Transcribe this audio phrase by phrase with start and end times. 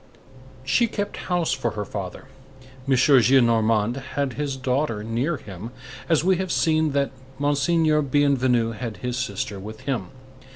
[0.63, 2.25] She kept house for her father.
[2.87, 2.95] M.
[2.95, 5.69] Gillenormand had his daughter near him,
[6.09, 10.07] as we have seen that Monseigneur Bienvenu had his sister with him.